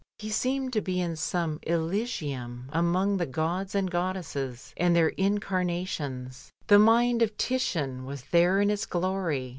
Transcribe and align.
He 0.17 0.31
seemed 0.31 0.73
to 0.73 0.81
be 0.81 0.99
in 0.99 1.15
some 1.15 1.59
Elysium 1.61 2.71
among 2.73 3.17
the 3.17 3.27
gods 3.27 3.75
and 3.75 3.91
goddesses, 3.91 4.73
and 4.75 4.95
their 4.95 5.09
incarnations. 5.09 6.49
The 6.65 6.79
mind 6.79 7.21
of 7.21 7.37
Titian 7.37 8.03
was 8.03 8.23
there 8.31 8.59
in 8.61 8.71
its 8.71 8.87
glory. 8.87 9.49